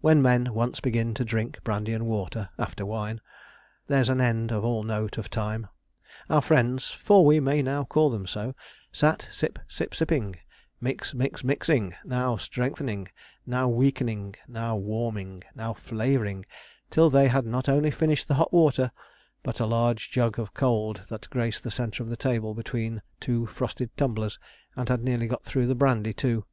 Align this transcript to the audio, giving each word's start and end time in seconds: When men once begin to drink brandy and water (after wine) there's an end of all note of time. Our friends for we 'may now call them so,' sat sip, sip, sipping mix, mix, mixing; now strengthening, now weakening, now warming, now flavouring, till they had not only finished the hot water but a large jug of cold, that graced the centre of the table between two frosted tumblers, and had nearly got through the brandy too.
When 0.00 0.22
men 0.22 0.54
once 0.54 0.78
begin 0.78 1.14
to 1.14 1.24
drink 1.24 1.64
brandy 1.64 1.92
and 1.92 2.06
water 2.06 2.50
(after 2.60 2.86
wine) 2.86 3.20
there's 3.88 4.08
an 4.08 4.20
end 4.20 4.52
of 4.52 4.64
all 4.64 4.84
note 4.84 5.18
of 5.18 5.28
time. 5.30 5.66
Our 6.30 6.40
friends 6.40 6.92
for 6.92 7.26
we 7.26 7.40
'may 7.40 7.62
now 7.62 7.82
call 7.82 8.08
them 8.08 8.24
so,' 8.24 8.54
sat 8.92 9.26
sip, 9.32 9.58
sip, 9.66 9.96
sipping 9.96 10.36
mix, 10.80 11.12
mix, 11.12 11.42
mixing; 11.42 11.96
now 12.04 12.36
strengthening, 12.36 13.08
now 13.46 13.66
weakening, 13.66 14.36
now 14.46 14.76
warming, 14.76 15.42
now 15.56 15.72
flavouring, 15.74 16.46
till 16.88 17.10
they 17.10 17.26
had 17.26 17.44
not 17.44 17.68
only 17.68 17.90
finished 17.90 18.28
the 18.28 18.34
hot 18.36 18.52
water 18.52 18.92
but 19.42 19.58
a 19.58 19.66
large 19.66 20.08
jug 20.12 20.38
of 20.38 20.54
cold, 20.54 21.02
that 21.08 21.28
graced 21.30 21.64
the 21.64 21.70
centre 21.72 22.00
of 22.00 22.08
the 22.08 22.16
table 22.16 22.54
between 22.54 23.02
two 23.18 23.44
frosted 23.46 23.90
tumblers, 23.96 24.38
and 24.76 24.88
had 24.88 25.02
nearly 25.02 25.26
got 25.26 25.42
through 25.42 25.66
the 25.66 25.74
brandy 25.74 26.12
too. 26.12 26.44